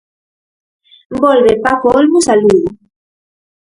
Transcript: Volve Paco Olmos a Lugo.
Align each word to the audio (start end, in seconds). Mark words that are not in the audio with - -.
Volve 1.23 1.53
Paco 1.65 1.87
Olmos 1.99 2.25
a 2.33 2.35
Lugo. 2.41 2.69